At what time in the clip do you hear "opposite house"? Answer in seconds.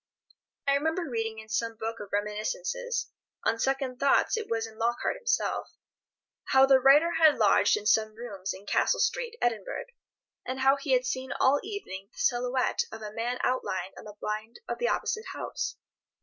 14.89-15.75